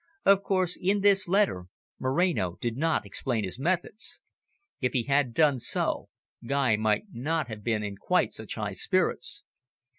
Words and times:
Of 0.25 0.41
course, 0.41 0.75
in 0.81 1.01
this 1.01 1.27
letter, 1.27 1.67
Moreno 1.99 2.55
did 2.59 2.75
not 2.75 3.05
explain 3.05 3.43
his 3.43 3.59
methods. 3.59 4.19
If 4.79 4.93
he 4.93 5.03
had 5.03 5.31
done 5.31 5.59
so, 5.59 6.09
Guy 6.43 6.75
might 6.75 7.03
not 7.11 7.49
have 7.49 7.63
been 7.63 7.83
in 7.83 7.97
quite 7.97 8.33
such 8.33 8.55
high 8.55 8.73
spirits. 8.73 9.43